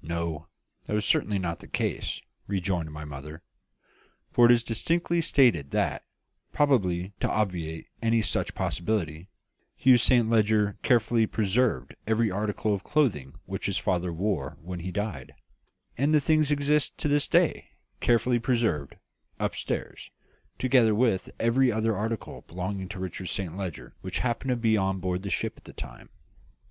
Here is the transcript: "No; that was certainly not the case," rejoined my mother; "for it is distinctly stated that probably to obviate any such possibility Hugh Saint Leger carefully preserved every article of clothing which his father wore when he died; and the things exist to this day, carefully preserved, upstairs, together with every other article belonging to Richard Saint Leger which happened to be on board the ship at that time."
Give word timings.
"No; 0.00 0.48
that 0.86 0.94
was 0.94 1.04
certainly 1.04 1.38
not 1.38 1.58
the 1.60 1.66
case," 1.68 2.22
rejoined 2.46 2.90
my 2.90 3.04
mother; 3.04 3.42
"for 4.32 4.46
it 4.46 4.50
is 4.50 4.64
distinctly 4.64 5.20
stated 5.20 5.72
that 5.72 6.06
probably 6.54 7.12
to 7.20 7.28
obviate 7.28 7.88
any 8.00 8.22
such 8.22 8.54
possibility 8.54 9.28
Hugh 9.76 9.98
Saint 9.98 10.30
Leger 10.30 10.78
carefully 10.82 11.26
preserved 11.26 11.94
every 12.06 12.30
article 12.30 12.72
of 12.72 12.82
clothing 12.82 13.34
which 13.44 13.66
his 13.66 13.76
father 13.76 14.10
wore 14.10 14.56
when 14.62 14.80
he 14.80 14.90
died; 14.90 15.34
and 15.98 16.14
the 16.14 16.18
things 16.20 16.50
exist 16.50 16.96
to 16.96 17.06
this 17.06 17.28
day, 17.28 17.72
carefully 18.00 18.38
preserved, 18.38 18.96
upstairs, 19.38 20.08
together 20.58 20.94
with 20.94 21.28
every 21.38 21.70
other 21.70 21.94
article 21.94 22.42
belonging 22.48 22.88
to 22.88 22.98
Richard 22.98 23.26
Saint 23.26 23.54
Leger 23.54 23.92
which 24.00 24.20
happened 24.20 24.48
to 24.48 24.56
be 24.56 24.78
on 24.78 24.98
board 24.98 25.22
the 25.22 25.28
ship 25.28 25.58
at 25.58 25.64
that 25.64 25.76
time." 25.76 26.08